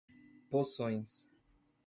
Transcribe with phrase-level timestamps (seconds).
[0.51, 1.29] Poções